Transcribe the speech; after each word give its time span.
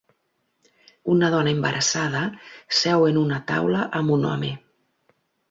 Una 1.15 1.29
dona 1.33 1.53
embarassada 1.55 2.23
seu 2.79 3.07
en 3.11 3.21
una 3.25 3.39
taula 3.53 3.85
amb 4.01 4.17
un 4.19 4.27
home. 4.33 4.53